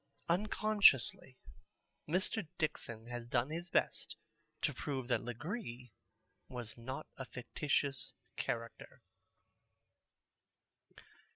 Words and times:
Unconsciously 0.29 1.37
Mr. 2.09 2.47
Dixon 2.57 3.05
has 3.05 3.27
done 3.27 3.51
his 3.51 3.69
best 3.69 4.15
to 4.63 4.73
prove 4.73 5.07
that 5.09 5.21
Legree 5.21 5.91
was 6.49 6.75
not 6.75 7.05
a 7.17 7.25
fictitious 7.25 8.15
character. 8.35 9.03